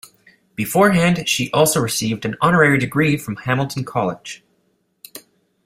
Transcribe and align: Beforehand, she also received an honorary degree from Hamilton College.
Beforehand, 0.55 1.29
she 1.29 1.51
also 1.51 1.79
received 1.79 2.25
an 2.25 2.35
honorary 2.41 2.79
degree 2.79 3.17
from 3.17 3.35
Hamilton 3.35 3.85
College. 3.85 4.43